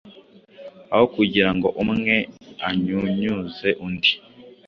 [0.93, 2.15] aho kugirango umwe
[2.67, 4.11] anyunyuze undi